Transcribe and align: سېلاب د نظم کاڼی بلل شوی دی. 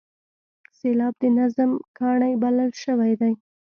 سېلاب 0.77 1.13
د 1.21 1.23
نظم 1.37 1.71
کاڼی 1.97 2.33
بلل 2.41 2.69
شوی 2.83 3.13
دی. 3.21 3.33